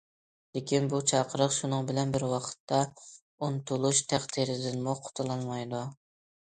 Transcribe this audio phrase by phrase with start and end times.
[0.57, 5.87] لېكىن بۇ چاقىرىق شۇنىڭ بىلەن بىر ۋاقىتتا ئۇنتۇلۇش تەقدىرىدىنمۇ قۇتۇلالمايدۇ.